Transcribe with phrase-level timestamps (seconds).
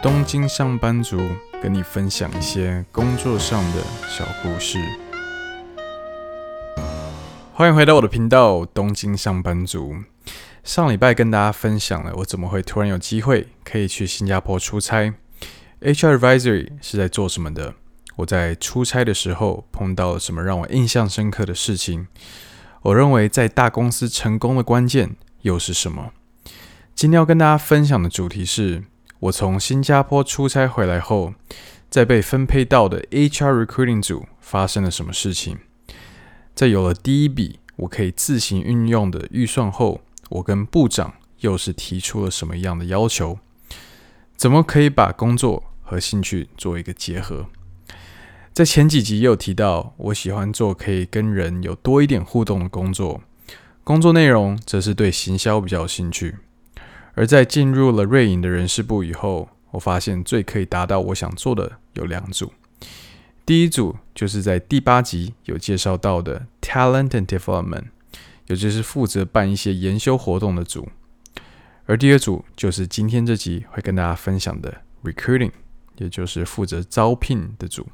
[0.00, 1.18] 东京上班族
[1.60, 4.78] 跟你分享一些工作上的小故事。
[7.52, 9.96] 欢迎回到我的频道，东京上班族。
[10.62, 15.12] 上礼拜跟大家分享了我怎么会突然有机会可以去新加坡出差。
[15.80, 17.74] HR Advisory 是在做什么的？
[18.14, 22.06] 我在出差的时候碰到了什么让我印象深刻的事情？
[22.82, 26.12] 我认为在大公司成功的关键又是什么？
[26.94, 28.84] 今天要跟大家分享的主题是。
[29.20, 31.34] 我从新加坡出差回来后，
[31.90, 35.58] 在被分配到的 HR Recruiting 组发生了什么事情？
[36.54, 43.40] 在有了第一笔我可以自行运用的预算后，我跟部长又是提出了什么样的要求？
[44.36, 47.46] 怎么可以把工作和兴趣做一个结合？
[48.52, 53.20] 在前几集也有提到，我喜欢做可以跟人有多一点互动的工作，
[53.82, 56.36] 工作内容则是对行销比较有兴趣。
[57.18, 62.52] 而在进入了瑞银的人事部以后，我发现最可以达到我想做的有两组。
[63.44, 67.86] 第一组就是在第八集有介绍到的 Talent and Development，
[68.46, 70.84] 也就是负责办一些研修活动的组；
[71.86, 75.50] 而第二组就是今天这集会跟大家分享的 Recruiting，
[75.96, 77.88] 也就是负责招聘的组。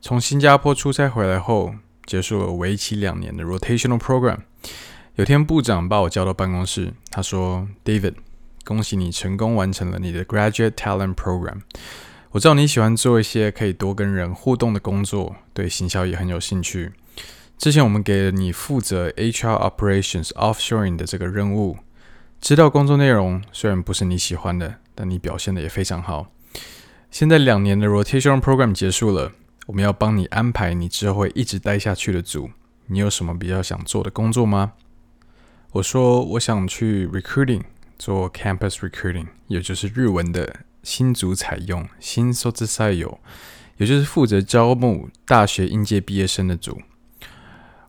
[0.00, 1.74] 从新加坡出差回来后，
[2.06, 4.38] 结束了为期两年的 Rotational Program。
[5.16, 8.14] 有天部长把我叫到办公室，他说：“David。”
[8.72, 11.60] 恭喜你成功完成了你的 Graduate Talent Program。
[12.30, 16.92] 我知道你喜欢做一些可以多跟人互动的工作，对行销也很有兴趣。
[17.58, 21.76] 之前我们给了你负责 HR Operations Offshoring 的这个任务，
[22.40, 26.28] 知道工作内容虽然不是你喜欢的，但你表现得也非常好。
[27.10, 29.32] 现在两年的 Rotation Program 结束了，
[29.66, 32.48] 我们要帮你安排你之后会一直待下去的组。
[32.86, 34.72] 你有什么比较想做的工作吗？
[35.72, 37.64] 我说我想去 Recruiting。
[38.02, 43.16] 做 campus recruiting，也就是日文的新卒采用，新卒采用，
[43.76, 46.82] 也就是负责招募大学应届毕业生的组。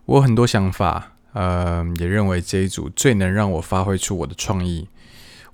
[0.04, 4.88] 我有很多想法，呃，也认为这一组最能让我发挥出我的创意。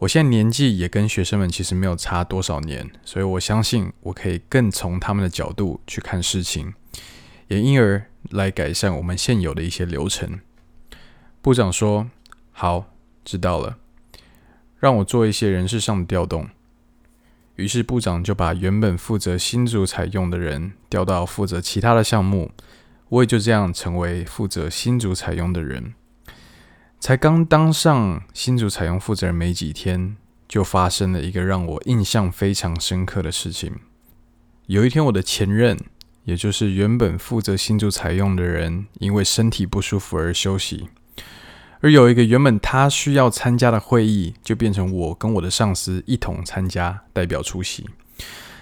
[0.01, 6.75] 我现在年纪也跟学生们其实没有差多少年，所以我相信我可以更从他们的角度去看事情，
[7.49, 10.39] 也因而来改善我们现有的一些流程。
[11.41, 12.11] 部长说
[12.53, 12.93] ：“好，
[13.25, 13.79] 知道了。”
[14.81, 16.49] 让我做一些人事上的调动，
[17.57, 22.51] 于是部长就把原本负责新组采用的人调到负责其他的项目，
[23.11, 25.93] 我也就这样成为负责新组采用的人。
[26.99, 30.17] 才刚当上新组采用负责人没几天，
[30.49, 33.75] 就发生了一个让我印象非常深刻的事情。
[34.67, 35.79] 有一天，我的前任，
[36.25, 40.89] 也就是原本负责新组采用的人，因为身体不舒服而休息。
[41.81, 47.87] 而有一个原本他需要参加的会议，就变成我跟我的上司一同参加，代表出席。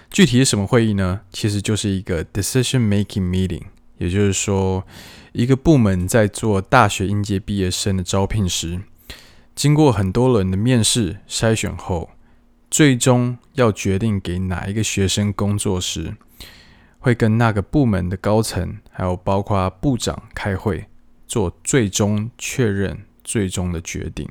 [0.09, 1.21] 具体是什么会议呢？
[1.31, 3.63] 其实就是一个 decision making meeting，
[3.97, 4.85] 也就是说，
[5.33, 8.79] 一个部门在做大学应届毕业生的招聘时，
[9.53, 12.09] 经过很多轮的面试筛选后，
[12.71, 16.15] 最终要决定给哪一个学生工作时，
[16.99, 20.85] 会跟那个部门的高层，还有包括部长开会，
[21.27, 22.97] 做最终确认。
[23.29, 24.27] 最终的决定，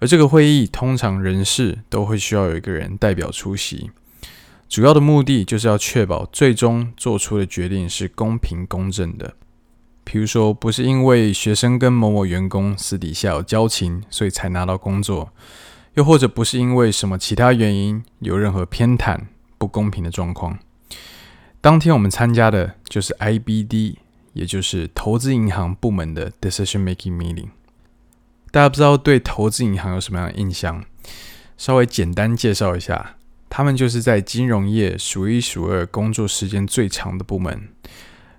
[0.00, 3.92] 而这个会议通常人事都会需要有一个人代表出席，
[4.68, 9.34] 主要的目的就是要确保最终做出的决定是公平公正的。
[10.04, 15.32] 譬如说，不是因为学生跟某某员工私底下有交情，所以才拿到工作，
[15.94, 19.20] 又或者不是因为什么其他原因有任何偏袒、
[19.56, 20.58] 不公平的状况。
[21.60, 23.94] 当天我们参加的就是 IBD，
[24.32, 27.50] 也就是投资银行部门的 Decision Making Meeting。
[28.54, 30.84] 大家不知道对投资银行有什么样的印象？
[31.58, 33.16] 稍微简单介绍一下，
[33.50, 37.70] 他们就是在金融业数一数二工作时间最长的部门。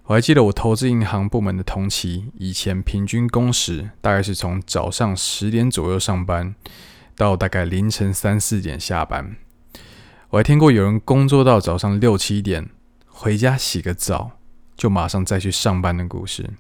[0.05, 6.55] 我还记得我投资银行部门的同期，以前平均工时大概是从早上十点左右上班，
[7.17, 9.35] 到大概凌晨三四点下班。
[10.29, 12.69] 我还听过有人工作到早上六七点，
[13.09, 14.31] 回家洗个澡，
[14.77, 16.51] 就马上再去上班的故事。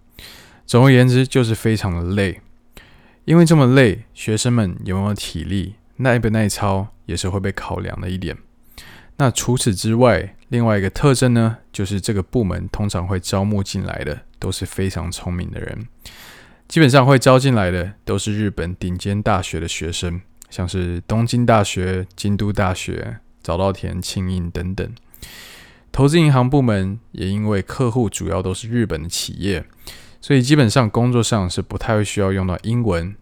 [0.65, 2.41] 总而言之，就是非常的累。
[3.25, 8.37] 因为这么累，学生们有没有体力，耐不耐操也是会被考量的一点。
[9.17, 15.87] 那除此之外，另外一个特征呢，就是这个部门通常会招募进来的都是非常聪明的人，
[16.67, 24.87] 基本上会招进来的都是日本顶尖大学的学生，像是东京大学、京都大学、早稻田、庆应等等。
[25.91, 29.65] 投资银行部门也因为客户主要都是日本的企业。
[30.25, 33.15] 所以基本上工作上是不太会需要用到英文。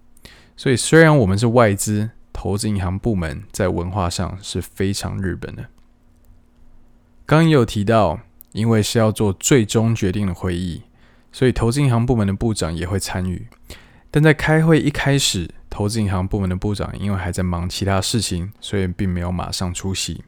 [0.56, 5.66] 所以虽然我们是外资投资银行部门，在文化上是非常日本的。
[7.26, 8.22] 刚也有提到，
[8.54, 10.84] 因为是要做最终决定的会议，
[11.34, 13.48] 所以投资银行部门的部长也会参与。
[14.10, 20.24] 但在开会一开始，投资银行部门的部长因为还在忙其他事情，所以并没有马上出席。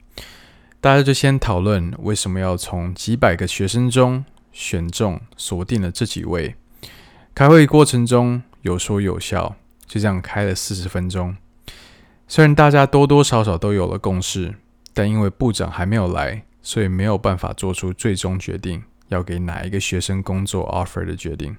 [0.81, 6.54] 大家就先讨论为什么要从几百个学生中选中锁定了这几位。
[7.35, 11.35] 开会过程中有说有笑，就这样开了四十分钟。
[12.29, 14.55] 虽然大家多多少少都有了共识，
[14.93, 21.57] 但因为部长还没有来，所以没有办法做出最终决定要给哪一个学生工作 offer 的决定。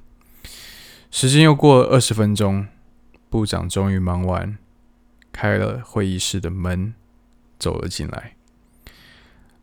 [1.10, 2.66] 时间又过了二十分钟，
[3.28, 4.56] 部长终于忙完，
[5.30, 6.94] 开了会议室的门，
[7.58, 8.32] 走了进来。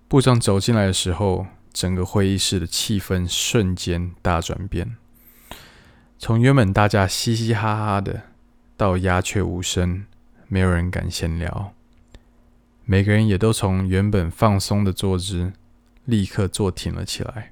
[0.07, 4.95] 部长走进来的时候，整个会议室的气氛瞬间大转变。
[6.25, 8.21] 从原本大家嘻嘻哈哈的，
[8.77, 10.05] 到鸦雀无声，
[10.47, 11.73] 没有人敢闲聊。
[12.85, 15.51] 每个人也都从原本放松的坐姿，
[16.05, 17.51] 立刻坐挺了起来。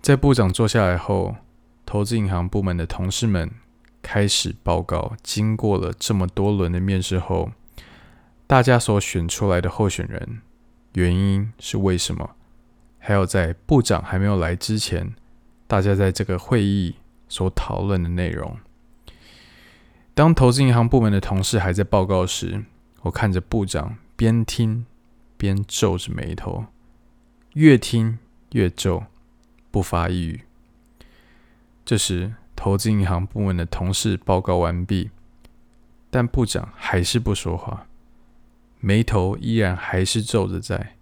[0.00, 1.36] 在部长坐下来后，
[1.84, 3.50] 投资银行部门的同事们
[4.00, 7.50] 开始报告，经过了这么多轮的面试后，
[8.46, 10.40] 大家所选出来的候选人，
[10.94, 12.30] 原因是为什么？
[12.98, 15.14] 还有在部长还没有来之前，
[15.66, 16.94] 大家在这个会议。
[17.30, 18.58] 所讨论的内容。
[20.12, 22.62] 当投资银行部门的同事还在报告时，
[23.00, 24.84] 我看着部长边听
[25.38, 26.66] 边皱着眉头，
[27.54, 28.18] 越听
[28.52, 29.04] 越皱，
[29.70, 30.42] 不发一语。
[31.86, 35.10] 这时，投资银行部门的同事报告完毕，
[36.10, 37.86] 但部长还是不说话，
[38.80, 40.96] 眉头依然还是皱着在。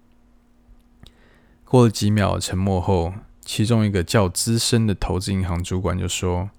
[1.65, 3.13] 过了几秒沉默后，
[3.51, 6.51] 其中一个较资深的投资银行主管就说：“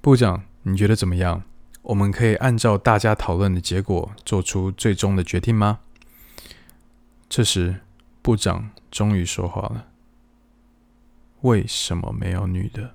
[0.00, 1.42] 部长，你觉得怎么样？
[1.82, 5.80] 我们可以按照大家讨论的结果做出最终的决定吗？”
[7.28, 7.80] 这时，
[8.22, 9.88] 部长终于说话了
[11.42, 12.94] ：“为什么没有女的？”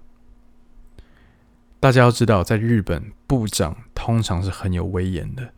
[1.79, 5.53] 大家要知道，在日本，部长通常是很有威严的，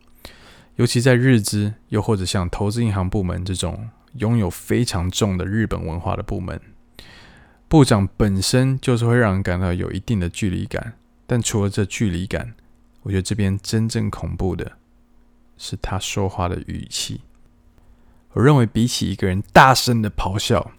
[0.74, 6.60] 尤其在日资，又或者像投资银行部门这种拥有非常重的日本文化的部门。
[7.68, 10.94] 部长本身就是会让人感到有一定的距离感，
[11.26, 12.54] 但除了这距离感，
[13.02, 14.78] 我觉得这边真正恐怖的
[15.56, 17.22] 是他说话的语气。
[18.32, 20.70] 我认为比起一个人大声的咆哮，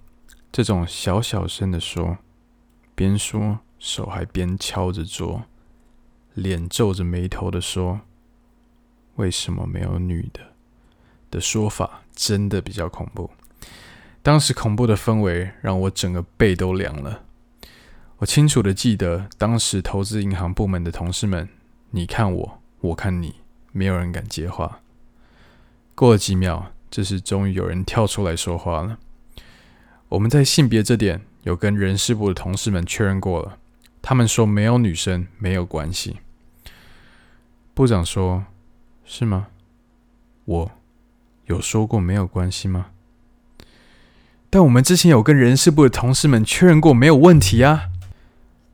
[0.51, 2.19] 这种小小声的说，
[2.95, 5.44] 边说手还边敲着桌，
[6.36, 8.00] 脸皱着眉头的说
[9.18, 10.40] “为什么没有女的”
[11.30, 13.30] 的说法，真的比较恐怖。
[14.28, 17.22] 当时恐怖的氛围让我整个背都凉了。
[18.18, 21.48] 我清楚的记得，当时投资银行部门的同事们，
[21.92, 23.36] 你看我，我看你，
[23.72, 24.82] 没有人敢接话。
[25.96, 29.00] 过了几秒，这时终于有人跳出来说话了。
[30.10, 33.58] 我们在性别这点有跟人事部的同事们确认过了，
[34.02, 36.18] 他们说没有女生没有关系。
[37.74, 38.44] 部长说
[39.08, 39.48] ：“是吗？
[40.44, 40.72] 我
[41.46, 42.88] 有说过没有关系吗？”
[44.50, 47.90] 但我们之前有跟人事部的同事们确认过，没有问题啊。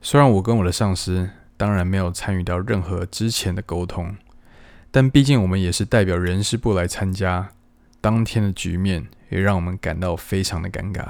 [0.00, 4.14] 虽然我跟我的上司当然没有参与到任何之前的沟通，
[4.92, 7.50] 但毕竟我们也是代表人事部来参加，
[8.00, 11.04] 当天的局面也让我们感到非常的尴尬。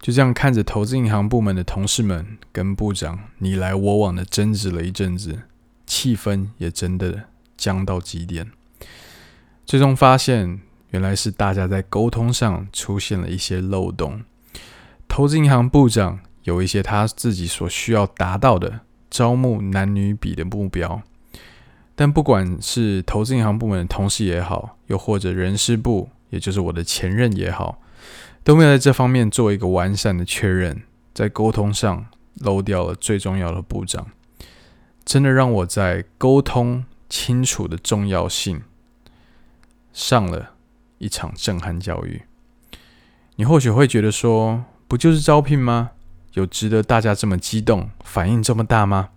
[0.00, 5.42] 就这样看着投资银行部门的同事们跟部长你来我往的争执了一阵子，
[5.84, 7.24] 气氛也真的
[7.58, 8.50] 僵到极点。
[9.66, 10.60] 最终发现。
[10.96, 14.22] 原来是大家在沟通上出现了一些漏洞。
[15.06, 21.02] 投资银行部长有一些他自己所需要达到的招募男女比的目标，
[21.94, 27.78] 但不管是投资银行部门的同事也好，又或者人事部，也就是我的前任也好，
[28.42, 34.06] 都没有在这方面做一个完善的确认，在沟通上漏掉了最重要的部长，
[35.04, 38.62] 真的让我在沟通清楚的重要性
[39.92, 40.52] 上了。
[40.98, 42.22] 一场震撼教育，
[43.36, 45.90] 你或许会觉得说，不就是招聘吗？
[46.34, 49.10] 有值得大家这么激动、反应这么大吗？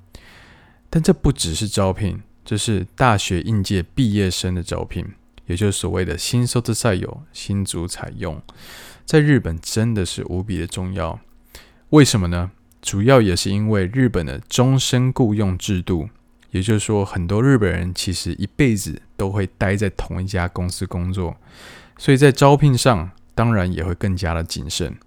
[0.90, 5.06] 但这不只是招聘，这是大学应届毕业生的招聘，
[5.46, 8.42] 也就是所谓的新卒采用、新卒采用，
[9.06, 11.20] 在日本真的是无比的重要。
[11.90, 12.52] 为什么呢？
[12.82, 16.08] 主要也是因为日本的终身雇佣制度，
[16.52, 21.38] 也就是说，很多日本人其实一辈子都会待在同一家公司工作。
[21.98, 24.98] 所以在招聘上，当然也会更加的谨慎。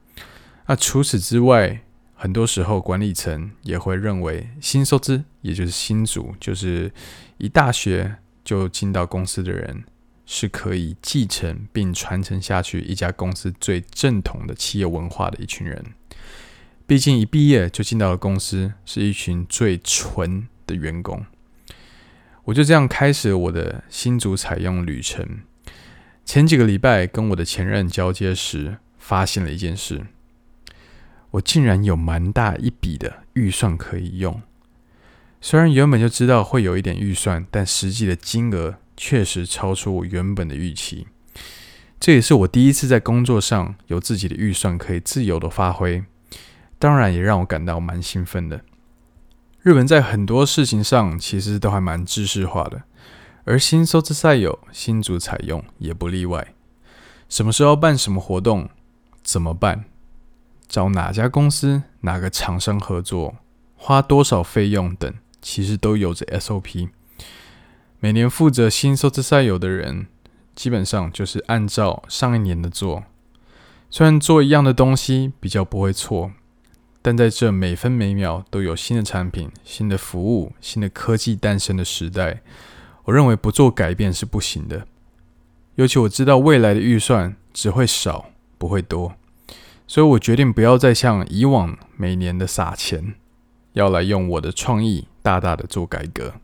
[0.67, 1.81] 那除此之外，
[2.15, 6.93] 很多时候管理层也会认为新收资，也就是新卒，就是
[7.39, 9.83] 一大学就进到公司的人，
[10.25, 15.85] 是可以继承并传承下去一家公司最正统的企业文化的一群人。
[16.87, 21.25] 毕竟一毕业就进到了公司，是一群最纯的员工。
[22.45, 25.41] 我就这样开始了我的新竹采用旅程。
[26.25, 30.07] 前几个礼拜跟我的前任交接时，发现了一件事：
[31.33, 34.43] 我竟然有蛮大一笔的预算可以用。
[35.41, 41.07] 虽然原本就知道会有一点预算，但实际的金额确实超出我原本的预期。
[41.99, 46.03] 这也是我第一次在工作上有自己的预算可以自由的发挥，
[46.79, 48.65] 当然也让我感到蛮兴奋的。
[49.62, 52.83] 日本在很多事情上其实都还蛮制式化的，
[53.45, 56.52] 而新收之赛有新竹采用也不例外。
[57.28, 58.69] 什么时候办什么活动，
[59.23, 59.85] 怎么办，
[60.66, 63.37] 找哪家公司、哪个厂商合作，
[63.76, 65.14] 花多少费用等。
[65.40, 66.88] 其实都有着 SOP，
[67.99, 70.07] 每年负责新收之赛有的人，
[70.54, 73.04] 基本上就是按照上一年的做。
[73.90, 76.31] 虽然做一样的东西比较不会错，
[77.04, 82.42] 但在这每分每秒都有新的产品、新的服务、新的科技诞生的时代，
[83.04, 84.87] 我认为不做改变是不行的。
[85.75, 89.14] 尤其我知道未来的预算只会少，不会多，
[89.87, 93.14] 所以我决定不要再像以往每年的撒钱。
[93.73, 96.35] 要来用我的创意大大的做改革。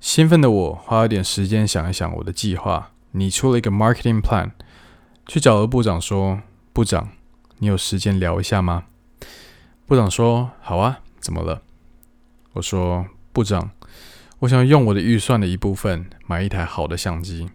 [0.00, 4.52] 兴奋的我花了点时间想一想我的计划，拟出了一个 marketing plan，
[5.26, 6.40] 去找了部长说
[6.72, 7.10] ：“部长，
[7.58, 8.86] 你有时间聊一下吗？”
[9.86, 11.62] 部长说：“好啊，怎么了？”
[12.54, 13.70] 我说：“部长，
[14.40, 17.50] 我想用我的预算的一部分买一台好的相机，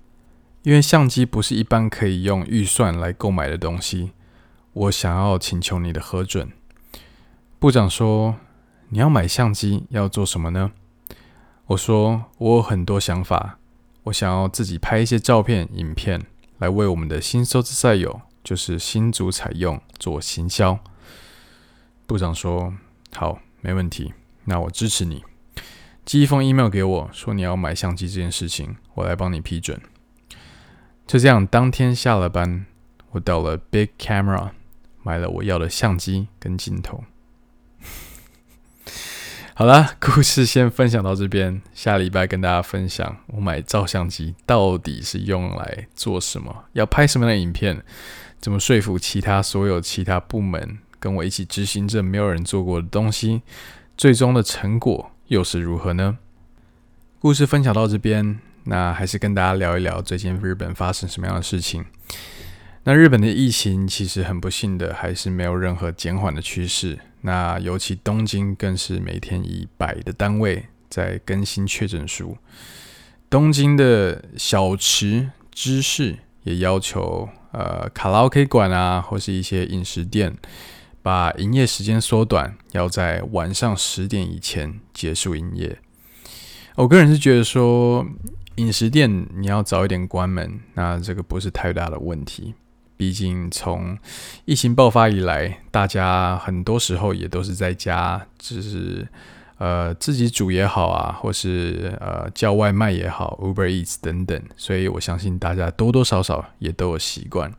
[0.64, 4.12] 因为相机不是一般可以用预算来购买的东西。
[4.74, 6.52] 我想要请求你的核准。”
[7.60, 8.36] 部长说。
[8.90, 10.72] 你要买相机要做什么呢？
[11.66, 13.60] 我说我有很多想法，
[14.04, 16.26] 我想要自己拍一些照片、影片，
[16.60, 20.80] 来为我们的新收之赛友，就是新竹采用做行销。
[22.08, 22.74] 部长说
[23.14, 24.14] 好，没问题，
[24.46, 25.24] 那我支持你。
[26.06, 29.80] 寄一封 email 给我说你要买相机这件事情，我来帮你批准。
[31.06, 32.66] 就这样，当天下了班，
[33.12, 34.52] 我到了 Big Camera
[35.04, 37.04] 买了我要的相机跟镜头。
[39.54, 41.62] 好啦，故事先分享到这边。
[41.74, 46.64] 下礼拜跟大家分享，我买照相机到底是用来做什么？
[46.72, 47.84] 要拍什么样的影片？
[48.40, 53.42] 怎么说服其他所有其他部门跟我一起执行这没有人做过的东西？
[53.98, 56.18] 最终的成果又是如何呢？
[57.20, 61.84] 故事分享到这边，那还是跟大家聊一聊最近日本发生什么样的事情。
[62.84, 66.98] 那日本的疫情其实很不幸的，还是没有任何减缓的趋势。
[67.22, 72.38] 那尤其东京更是每天以百的单位在更新确诊数。
[73.30, 80.34] 东京的小池知事也要求，呃，卡拉 OK 馆啊，或是一些饮食店，
[81.08, 85.80] 把营业时间缩短，要在晚上十点以前结束营业。
[86.76, 88.06] 我个人是觉得说，
[88.56, 92.56] 饮食店你要早一点关门，那这个不是太大的问题。
[92.98, 93.98] 毕竟从
[94.44, 99.08] 疫情爆发以来，大家很多时候也都是在家，只是
[99.60, 107.54] 呃自己煮也好啊，或是呃叫外卖也好，Uber Eats 等等，所以我相信大家多多少少也都有习惯。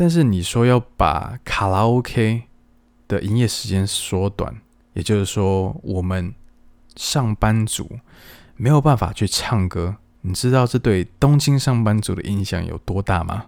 [0.00, 2.44] 但是你说要把卡拉 OK
[3.08, 4.54] 的营业时间缩短，
[4.92, 6.32] 也就是说我们
[6.94, 7.98] 上班族
[8.54, 13.46] 没有办法去唱歌，你知道这对东京上班族的影响有多大吗？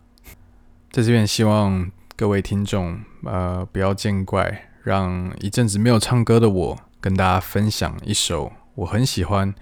[0.91, 9.55] 在这边希望各位听众，呃，不要见怪，让一阵子没有唱歌的我跟大家分享一首我很喜欢，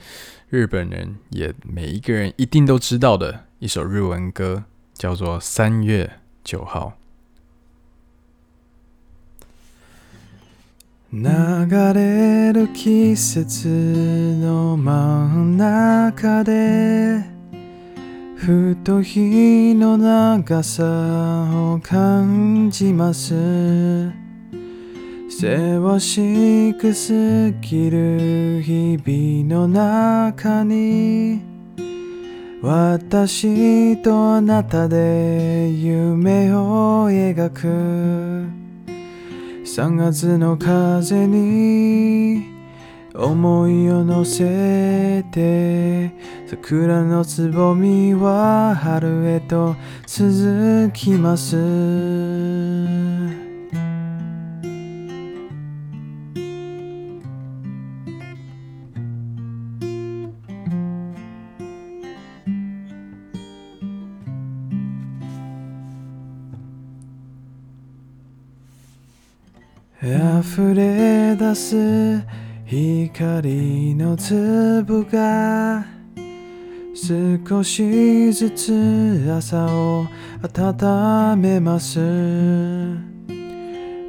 [0.49, 4.65] 日本人也每一个人一定都知道的一首日文歌，
[4.95, 6.19] 叫做《三月
[6.49, 6.65] 九号》。
[11.13, 17.23] 流れる季节の真ん中で
[18.37, 20.85] ふと日の长さ
[21.75, 24.11] を感じます
[25.29, 31.58] せわしく过ぎる日々の中に
[32.61, 38.59] 私とあなたで梦を描く。
[39.65, 42.49] 三月の风に
[43.15, 46.11] 思いを乗せて
[46.49, 51.55] 桜のつぼみは春へと続きます。
[70.51, 72.25] 溢れ出す
[72.65, 75.85] 光の粒が
[76.95, 80.07] 少しずつ朝を
[80.43, 82.01] 温めます。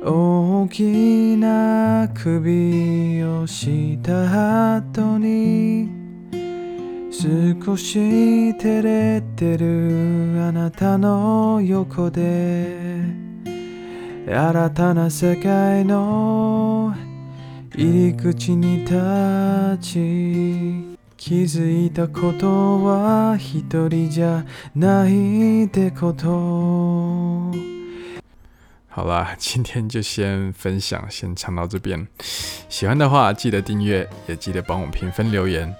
[0.01, 5.89] 大きな首をした后に
[7.11, 13.28] 少し照れてるあなたの横で
[14.28, 16.94] 新たな世界の
[17.76, 18.94] 入り口に立
[19.80, 27.52] ち気づいたことは一人じゃないってこと。
[28.88, 32.06] 好啦，今天就先分享，先唱到这边。
[32.68, 35.74] 喜欢的话记得订阅，也记得帮我评分留言。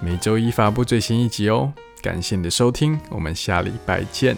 [0.00, 1.72] 每周一发布最新一集哦。
[2.00, 4.36] 感谢你的收听，我们下礼拜见。